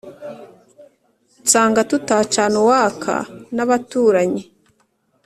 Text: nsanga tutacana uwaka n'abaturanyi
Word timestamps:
nsanga 1.43 1.81
tutacana 1.89 2.55
uwaka 2.63 3.13
n'abaturanyi 3.55 4.43